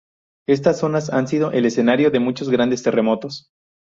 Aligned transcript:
Estas 0.49 0.79
zonas 0.79 1.11
han 1.13 1.27
sido 1.27 1.51
el 1.51 1.65
escenario 1.67 2.09
de 2.09 2.19
muchos 2.19 2.49
grandes 2.49 2.81
terremotos. 2.81 3.51